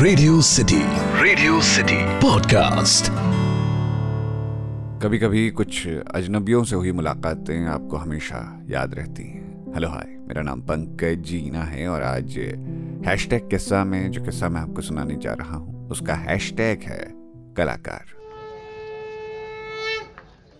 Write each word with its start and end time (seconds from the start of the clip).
Radio 0.00 0.40
city 0.40 0.78
radio 1.22 1.60
city 1.60 1.96
podcast 2.20 3.10
कभी 5.02 5.18
कभी 5.18 5.50
कुछ 5.50 5.86
अजनबियों 5.88 6.62
से 6.64 6.76
हुई 6.76 6.92
मुलाकातें 6.92 7.66
आपको 7.66 7.96
हमेशा 7.96 8.38
याद 8.70 8.94
रहती 8.94 9.22
हैं। 9.22 9.72
हेलो 9.74 9.88
हाय 9.88 10.16
मेरा 10.28 10.42
नाम 10.42 10.60
पंकज 10.60 11.24
जीना 11.24 11.64
है 11.64 11.88
और 11.88 12.02
आज 12.02 12.38
हैशटैग 13.06 13.48
किस्सा 13.50 13.82
में, 13.84 14.10
जो 14.10 14.22
किस्सा 14.24 14.48
मैं 14.48 14.60
आपको 14.60 14.82
सुनाने 14.82 15.16
जा 15.16 15.32
रहा 15.32 15.56
हूँ, 15.56 15.88
उसका 15.90 16.14
हैशटैग 16.14 16.82
है 16.82 16.98
कलाकार। 17.56 18.14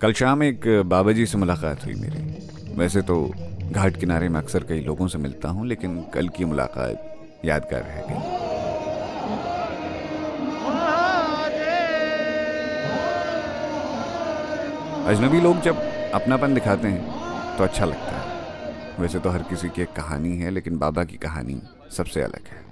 कल 0.00 0.12
शाम 0.12 0.42
एक 0.42 0.68
बाबा 0.86 1.12
जी 1.12 1.26
से 1.26 1.38
मुलाकात 1.38 1.84
हुई 1.84 1.94
मेरी। 1.94 2.76
वैसे 2.76 3.02
तो 3.02 3.24
घाट 3.70 3.96
किनारे 3.96 4.28
में 4.28 4.40
अक्सर 4.40 4.64
कई 4.64 4.80
लोगों 4.80 5.08
से 5.08 5.18
मिलता 5.18 5.48
हूँ, 5.48 5.66
लेकिन 5.66 6.00
कल 6.14 6.28
की 6.28 6.44
मुलाकात 6.44 7.42
यादगार 7.44 7.82
रह 7.82 8.06
गई। 8.10 8.39
अजनबी 15.00 15.40
लोग 15.40 15.60
जब 15.60 15.76
अपनापन 16.14 16.54
दिखाते 16.54 16.88
हैं 16.88 17.56
तो 17.58 17.64
अच्छा 17.64 17.84
लगता 17.84 18.16
है। 18.16 18.98
वैसे 18.98 19.18
तो 19.18 19.30
हर 19.30 19.42
किसी 19.42 19.68
की 19.68 19.82
एक 19.82 19.92
कहानी 19.92 20.36
है, 20.36 20.50
लेकिन 20.50 20.78
बाबा 20.78 21.04
की 21.04 21.16
कहानी 21.16 21.60
सबसे 21.90 22.22
अलग 22.22 22.48
है। 22.48 22.64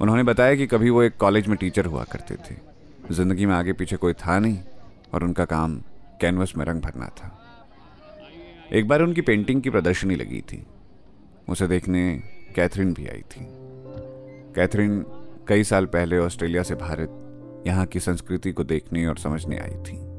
उन्होंने 0.00 0.22
बताया 0.22 0.54
कि 0.54 0.66
कभी 0.66 0.90
वो 0.90 1.02
एक 1.02 1.16
कॉलेज 1.16 1.46
में 1.46 1.56
टीचर 1.58 1.86
हुआ 1.86 2.04
करते 2.04 2.34
थे। 2.34 2.54
ज़िंदगी 3.14 3.46
में 3.46 3.54
आगे 3.54 3.72
पीछे 3.72 3.96
कोई 3.96 4.12
था 4.12 4.38
नहीं, 4.38 4.58
और 5.14 5.24
उनका 5.24 5.44
काम 5.44 5.76
कैनवस 6.20 6.52
में 6.56 6.64
रंग 6.64 6.82
भरना 6.82 7.06
था। 7.06 7.36
एक 8.72 8.88
बार 8.88 9.02
उनकी 9.02 9.20
पेंटिंग 9.20 9.62
की 9.62 9.70
प्रदर्शनी 9.70 10.16
लगी 10.16 10.40
थी। 10.40 10.64
उसे 11.48 11.66
देखने 11.68 12.02
कैथरीन 12.56 12.92
भी 12.94 13.06
आई 13.06 13.22
थी। 13.32 13.46
कैथरीन 14.54 15.04
कई 15.48 15.64
साल 15.64 15.86
पहले 15.86 16.18
ऑस्ट्रेलिया 16.18 16.62
से 16.62 16.74
भारत, 16.74 17.64
यहाँ 17.66 17.86
की 17.86 18.00
संस्कृति 18.00 18.52
को 18.52 18.64
देखने 18.64 19.06
और 19.06 19.18
समझने 19.18 19.58
आई 19.58 19.82
थी। 19.82 20.09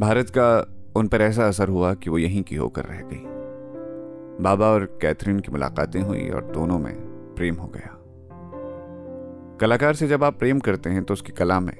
भारत 0.00 0.30
का 0.30 0.74
उन 0.96 1.08
पर 1.08 1.20
ऐसा 1.20 1.48
असर 1.48 1.68
हुआ 1.68 1.94
कि 1.94 2.10
वो 2.10 2.18
यहीं 2.18 2.42
की 2.42 2.56
होकर 2.56 2.82
रह 2.84 3.00
गई। 3.00 3.22
बाबा 4.42 4.66
और 4.66 4.98
कैथरीन 5.02 5.40
की 5.40 5.52
मुलाकातें 5.52 6.00
हुई 6.00 6.28
और 6.28 6.44
दोनों 6.44 6.78
में 6.78 6.94
प्रेम 7.36 7.54
हो 7.54 7.66
गया। 7.66 8.02
कलाकार 9.60 9.94
से 9.94 10.08
जब 10.08 10.24
आप 10.24 10.38
प्रेम 10.38 10.58
करते 10.58 10.90
हैं 10.90 11.04
तो 11.04 11.14
उसकी 11.14 11.32
कला 11.32 11.60
में 11.60 11.76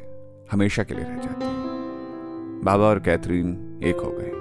हमेशा 0.52 0.82
के 0.82 0.94
लिए 0.94 1.04
रह 1.04 1.16
जाते 1.16 1.44
हैं। 1.44 1.56
बाबा 2.64 2.84
और 2.84 2.98
कैथरीन 2.98 3.80
एक 3.84 3.96
हो 3.96 4.10
गए। 4.14 4.32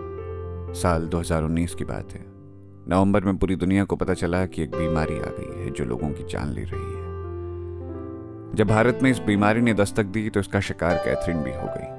साल 0.82 1.08
2019 1.08 1.76
की 1.76 1.86
बात 1.86 2.14
है। 2.14 2.26
नवंबर 2.88 3.24
में 3.24 3.38
पूरी 3.38 3.56
दुनिया 3.56 3.84
को 3.84 3.96
पता 3.96 4.14
चला 4.14 4.46
कि 4.46 4.64
एक 4.64 4.76
बीमारी 4.76 5.20
आ 5.20 5.30
गई 5.40 5.64
है 5.64 5.72
जो 5.72 5.86
लोगों 5.86 6.10
की 6.10 6.24
जान 6.24 6.50
ले 6.50 6.62
रही 6.62 6.96
है। 6.96 7.06
जब 8.56 8.68
भारत 8.68 9.00
में 9.04 9.12
इस 9.12 9.20
बीमारी 9.20 9.62
ने 9.62 9.74
दस्तक 9.74 10.04
दी 10.04 10.30
तो 10.30 10.40
इसका 10.40 10.60
शिकार 10.60 10.96
कैथरीन 10.96 11.38
भी 11.38 11.52
हो 11.52 11.66
गई। 11.66 11.95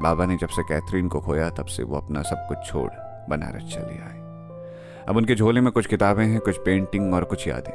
बाबा 0.00 0.26
ने 0.26 0.36
जब 0.36 0.48
से 0.48 0.62
कैथरीन 0.62 1.08
को 1.08 1.20
खोया, 1.20 1.48
तब 1.50 1.66
से 1.66 1.82
वो 1.82 1.96
अपना 1.96 2.22
सब 2.22 2.46
कुछ 2.48 2.66
छोड़ 2.66 2.90
बनारस 3.30 3.62
चले 3.72 3.98
आए। 4.00 4.20
अब 5.08 5.16
उनके 5.16 5.34
झोले 5.34 5.60
में 5.60 5.72
कुछ 5.72 5.86
किताबें 5.86 6.24
हैं, 6.24 6.40
कुछ 6.40 6.58
पेंटिंग 6.58 7.14
और 7.14 7.24
कुछ 7.24 7.46
यादें। 7.48 7.74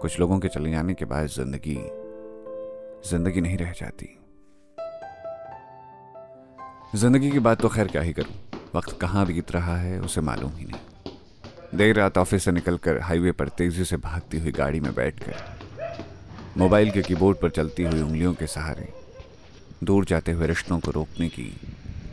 कुछ 0.00 0.18
लोगों 0.20 0.38
के 0.38 0.48
चले 0.48 0.70
जाने 0.70 0.94
के 0.94 1.04
बाद 1.04 1.26
ज़िंदगी 1.26 1.78
ज़िंदगी 3.10 3.40
नहीं 3.40 3.56
रह 3.58 3.72
जाती। 3.72 4.08
ज़िंदगी 6.94 7.30
की 7.30 7.38
बात 7.38 7.60
तो 7.60 7.68
खैर 7.68 7.88
क्या 7.88 8.02
ही 8.02 8.12
करूँ? 8.12 8.34
वक्त 8.74 8.98
कहाँ 9.00 9.26
बीत 9.26 9.52
रहा 9.52 9.76
है, 9.76 9.98
उसे 10.00 10.20
मालूम 10.20 10.52
ही 10.52 10.64
नहीं। 10.64 11.76
देर 11.78 11.96
रात 11.96 12.18
ऑफ़िस 12.18 12.44
से 12.44 12.52
निकलकर 12.52 13.00
हाईवे 13.00 13.32
पर 13.32 13.48
तेज़ी 13.48 13.84
से 13.84 13.96
भागती 13.96 14.38
हुई 14.38 14.52
गाड़ी 14.52 14.80
में 14.80 14.94
बैठकर, 14.94 15.34
मोबाइल 16.58 16.90
के 16.90 17.02
कीबोर्ड 17.02 17.38
पर 17.38 17.50
चलती 17.50 17.82
हुई 17.82 18.02
उंगलियों 18.02 18.34
के 18.34 18.46
सहारे 18.46 18.92
दूर 19.84 20.04
जाते 20.04 20.32
हुए 20.32 20.46
रिश्तों 20.46 20.78
को 20.80 20.90
रोकने 20.90 21.28
की 21.28 21.56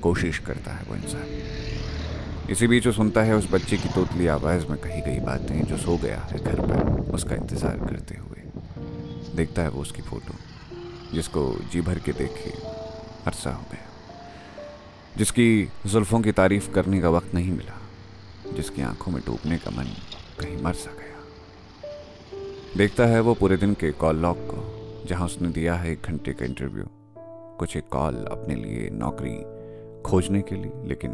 कोशिश 0.01 0.39
करता 0.39 0.71
है 0.71 0.83
वो 0.89 0.95
इंसान। 0.95 2.49
इसी 2.51 2.67
बीच 2.67 2.87
वो 2.87 2.93
सुनता 2.93 3.21
है 3.21 3.35
उस 3.35 3.51
बच्चे 3.51 3.77
की 3.77 3.89
तोतली 3.89 4.27
आवाज़ 4.27 4.65
में 4.67 4.77
कही 4.79 5.01
गई 5.01 5.19
बातें 5.19 5.63
जो 5.65 5.77
सो 5.77 5.97
गया 5.97 6.19
है 6.21 6.39
घर 6.39 6.61
पर, 6.61 7.11
उसका 7.13 7.35
इंतज़ार 7.35 7.77
करते 7.77 8.15
हुए। 8.15 8.41
देखता 9.35 9.61
है 9.61 9.69
वो 9.69 9.81
उसकी 9.81 10.01
फ़ोटो, 10.01 10.33
जिसको 11.13 11.59
जी 11.71 11.81
भर 11.81 11.99
के 11.99 12.11
देखे 12.11 12.51
अरसा 13.27 13.51
हो 13.51 13.65
गया। 13.71 13.87
जिसकी 15.17 15.69
जुल्फ़ों 15.85 16.21
की 16.21 16.31
तारीफ़ 16.31 16.71
करने 16.71 17.01
का 17.01 17.09
वक्त 17.09 17.33
नहीं 17.33 17.51
मिला, 17.51 17.79
जिसकी 18.53 18.81
आँखों 18.81 19.11
में 19.11 19.21
डूबने 19.25 19.57
का 19.57 19.71
मन 19.71 19.95
कहीं 20.39 20.63
मर 20.63 20.73
सा 20.73 20.91
गया। 20.91 21.19
देखता 22.77 23.05
है 23.05 23.19
वो 23.19 23.33
पूरे 23.33 23.57
दिन 23.57 23.73
के 23.73 23.91
कॉल 23.91 24.15
लॉक 24.15 24.37
को, 24.37 25.05
जहाँ 25.07 25.25
उसने 25.25 25.49
दिया 25.49 25.75
है 25.75 25.91
एक 25.91 26.01
घंटे 26.05 26.33
का 26.33 26.45
इंटरव्यू। 26.45 26.85
कुछ 27.61 27.77
एक 27.77 27.83
कॉल 27.91 28.15
अपने 28.15 28.55
लिए 28.55 28.89
नौकरी 28.89 29.43
खोजने 30.01 30.41
के 30.41 30.55
लिए, 30.55 30.71
लेकिन 30.83 31.11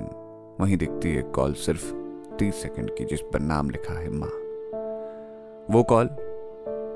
वहीं 0.59 0.77
दिखती 0.77 1.15
है 1.15 1.21
कॉल 1.21 1.53
सिर्फ़ 1.53 1.93
तीस 2.35 2.55
सेकंड 2.55 2.95
की, 2.95 3.05
जिस 3.05 3.21
पर 3.21 3.39
नाम 3.39 3.69
लिखा 3.69 3.93
है 3.93 4.09
माँ। 4.09 4.29
वो 5.71 5.83
कॉल 5.83 6.09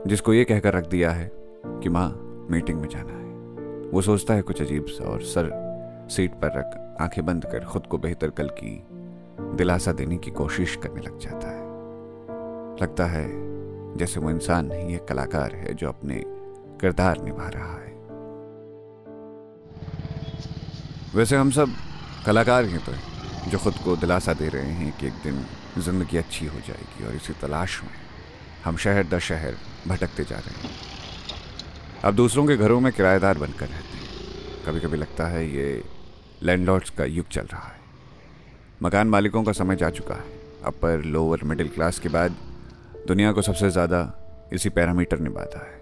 जिसको 0.07 0.34
ये 0.34 0.44
कहकर 0.44 0.73
रख 0.73 0.88
दिया 0.88 1.12
है 1.12 1.31
कि 1.67 1.89
माँ, 1.89 2.09
मीटिंग 2.51 2.81
में 2.81 2.88
जाना 2.88 3.13
है। 3.13 3.25
वो 3.89 4.01
सोचता 4.01 4.34
है 4.34 4.41
कुछ 4.41 4.62
अजीब 4.62 4.85
सा 4.85 5.06
और 5.06 5.22
सर 5.22 5.51
सीट 6.09 6.31
पर 6.31 6.47
रख 6.47 6.97
आँखें 7.01 7.25
बंद 7.25 7.45
कर 7.45 7.66
खुद 7.66 7.88
को 7.88 7.97
बेहतर 7.97 8.29
कल 8.29 8.47
की 8.47 8.83
दिलासा 9.41 9.91
देने 9.91 10.18
की 10.18 10.31
कोशिश 10.31 10.75
करने 10.75 11.01
लग 11.01 11.19
जाता 11.19 11.47
है। 11.47 11.63
लगता 12.83 13.06
है 13.06 13.28
जैसे 13.97 14.19
वो 14.19 14.29
इंसान 14.29 14.66
नहीं, 14.66 14.95
एक 14.95 15.06
कलाकार 15.06 15.56
है 15.56 15.73
जो 15.73 15.89
अपने 15.89 16.23
किरदार 16.81 17.23
निभा 17.23 17.47
रहा 17.47 17.73
है। 17.73 18.00
वैसे 21.16 21.36
हम 21.36 21.50
सब 21.52 21.74
कलाकार 22.26 22.66
हैं 22.66 22.80
तो 22.86 22.92
जो 23.52 23.58
खुद 23.58 23.74
को 23.84 23.96
दिलासा 23.98 24.34
दे 24.34 24.48
रहे 24.50 24.72
हैं 24.72 24.92
कि 24.98 25.08
एक 25.08 25.14
दिन 25.24 25.44
ज़िंदगी 25.78 26.18
अच्छी 26.18 26.46
हो 26.46 26.60
जाएगी 26.60 27.06
और 27.06 27.16
इसी 27.16 27.34
तलाश 27.42 27.80
में 27.84 27.90
हम 28.64 28.78
शहर 28.78 29.08
दर 29.08 29.20
शहर 29.20 29.56
भटकते 29.88 30.24
जा 30.24 30.38
रहे 30.38 30.62
हैं। 30.62 30.70
अब 32.04 32.16
दूसरों 32.16 32.46
के 32.48 32.58
घरों 32.58 32.80
में 32.80 32.92
किराएदार 32.94 33.38
बनकर 33.38 33.68
रहते 33.68 33.98
हैं। 33.98 34.64
कभी 34.66 34.80
कभी 34.80 34.98
लगता 34.98 35.28
है 35.28 35.46
ये 35.48 35.84
लैंडलॉर्ड्स 36.44 36.90
का 36.90 37.06
युग 37.06 37.28
चल 37.28 37.48
रहा 37.54 37.68
है। 37.68 37.80
मकान 38.84 39.08
मालिकों 39.08 39.44
का 39.44 39.52
समय 39.52 39.76
जा 39.76 39.90
चुका 39.90 40.16
है। 40.16 40.40
अपर, 40.66 41.04
लोअर, 41.06 41.44
मिडिल 41.44 41.68
क्लास 41.68 42.00
के 42.00 42.10
बाद 42.10 42.38
दुनिया 43.08 43.32
को 43.32 43.42
सबसे 43.42 43.70
ज़्यादा 43.70 44.02
इसी 44.54 44.70
पैरामीटर 44.70 45.20
निभाता 45.20 45.66
है। 45.66 45.80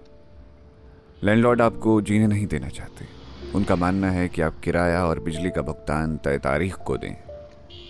लैंडलॉर्ड 1.24 1.62
आपको 1.62 2.02
जीने 2.02 2.28
नहीं 2.28 2.48
देना 2.48 2.70
चाहते। 2.70 3.19
उनका 3.56 3.76
मानना 3.76 4.12
है 4.12 4.28
कि 4.30 4.42
आप 4.42 4.60
किराया 4.64 5.06
और 5.06 5.20
बिजली 5.20 5.50
का 5.50 5.62
भुगतान 5.62 6.18
तय 6.18 6.38
तारीख 6.38 6.76
को 6.76 6.98
दें। 6.98 7.16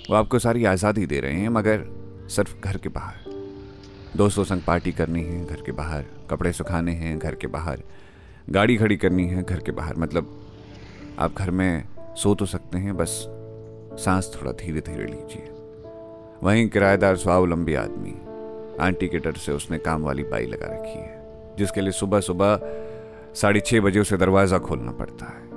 वो 0.10 0.16
आपको 0.16 0.40
सारी 0.40 0.66
आज़ादी 0.66 1.06
दे 1.06 1.20
रहे 1.20 1.34
हैं, 1.34 1.50
मगर 1.50 1.86
सिर्फ़ 2.30 2.56
घर 2.60 2.78
के 2.78 2.90
बाहर। 2.90 3.30
दोस्तों 4.18 4.44
संग 4.44 4.62
पार्टी 4.62 4.92
करनी 4.92 5.24
है, 5.24 5.46
घर 5.46 5.62
के 5.62 5.72
बाहर। 5.72 6.06
कपड़े 6.30 6.54
सुखाने 6.54 6.92
हैं, 6.92 7.20
घर 7.20 7.36
के 7.36 7.48
बाहर। 7.48 7.84
गाड़ी 8.50 8.78
खड़ी 8.78 8.98
करनी 8.98 9.28
है, 9.28 9.44
घर 9.44 9.60
के 9.60 9.72
बाहर। 9.72 9.96
मतलब 9.96 10.40
आप 11.20 11.34
घर 11.34 11.52
में 11.52 11.84
सो 12.16 12.36
तो 12.36 12.46
सकते 12.46 12.78
हैं, 12.78 12.98
बस 12.98 13.26
सांस 14.04 14.32
थोड़ा 14.36 14.52
धीरे 14.52 14.82
धीरे 14.82 15.06
लीजिए। 15.06 15.50
वहीं 16.44 16.70
किराएदार 16.70 17.16
स्वावलंबी 17.16 17.74
आदमी, 17.74 18.14
आंटी 18.82 19.08
के 19.08 19.18
डर 19.18 19.34
से 19.34 19.52
उसने 19.52 19.78
काम 19.78 20.04
वाली 20.04 20.24
बाई 20.24 20.46
लगा 20.46 20.66
रखी 20.66 21.00
है, 21.00 21.56
जिसके 21.58 21.82
लिए 21.82 21.92
सुबह 21.92 22.20
सुबह 22.20 22.56
साढ़े 23.36 23.60
छः 23.60 23.82
बजे 23.82 24.00
उसे 24.00 24.18
दरवाज़ा 24.18 24.58
खोलना 24.58 24.92
पड़ता 24.92 25.26
है। 25.26 25.50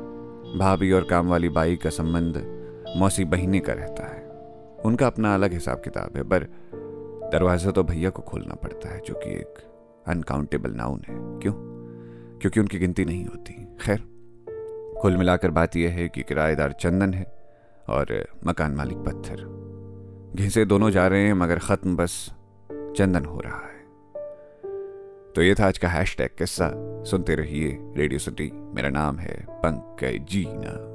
भाभी 0.58 0.92
और 0.92 1.04
काम 1.04 1.28
वाली 1.28 1.48
बाई 1.48 1.76
का 1.76 1.90
संबंध 1.90 2.58
मौसी 2.96 3.24
बहिनी 3.24 3.60
का 3.60 3.72
रहता 3.72 4.06
है। 4.06 4.22
उनका 4.84 5.06
अपना 5.06 5.34
अलग 5.34 5.52
हिसाब 5.52 5.80
किताब 5.80 6.16
है, 6.16 6.22
पर 6.22 6.44
दरवाज़ा 7.32 7.70
तो 7.70 7.82
भैया 7.82 8.10
को 8.10 8.22
खोलना 8.22 8.54
पड़ता 8.54 8.88
है, 8.88 9.00
जो 9.00 9.14
कि 9.14 9.30
एक 9.30 9.54
अनकाउंटेबल 10.06 10.70
नाउन 10.70 11.02
है। 11.08 11.40
क्यों? 11.40 11.52
क्योंकि 12.38 12.60
उनकी 12.60 12.78
गिनती 12.78 13.04
नहीं 13.04 13.24
होती। 13.24 13.76
खैर, 13.80 14.02
कुल 15.02 15.16
मिलाकर 15.16 15.50
बात 15.50 15.76
यह 15.76 15.90
है 15.90 16.08
कि 16.08 16.22
किराएदार 16.22 16.72
चंदन 16.72 17.14
है 17.14 17.32
और 17.88 18.26
मकान 18.46 18.72
मालिक 18.72 18.98
पत्थर। 18.98 19.62
घिसे 20.36 20.64
दोनों 20.64 20.90
जा 20.90 21.06
रहे 21.06 21.26
हैं, 21.26 21.34
मगर 21.34 21.58
ख़त्म 21.58 21.96
बस 21.96 22.30
चंदन 22.72 23.24
हो 23.24 23.40
रहा 23.40 23.66
है। 23.66 23.86
तो 25.32 25.42
ये 25.42 25.54
था 25.54 25.66
आज 25.66 25.78
का 25.78 25.88
हैश 25.88 26.16
टैग 26.16 26.30
किस्सा। 26.38 26.91
सुनते 27.04 27.34
रहिए 27.34 27.78
रेडियो 27.96 28.18
सिटी। 28.18 28.50
मेरा 28.54 28.88
नाम 28.88 29.18
है 29.18 29.46
पंकज 29.50 30.26
जीना 30.30 30.91